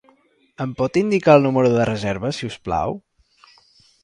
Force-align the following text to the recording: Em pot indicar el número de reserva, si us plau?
Em 0.63 0.71
pot 0.79 0.97
indicar 1.01 1.35
el 1.41 1.45
número 1.49 1.71
de 1.75 1.87
reserva, 1.91 2.33
si 2.39 2.49
us 2.53 2.59
plau? 2.69 2.99